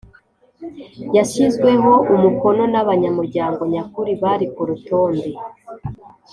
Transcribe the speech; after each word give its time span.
Yshyizweho 1.17 1.91
umukono 2.13 2.63
n’abanyamuryango 2.73 3.61
nyakuri 3.71 4.11
bari 4.21 4.45
ku 4.53 4.61
rutonde 4.69 5.29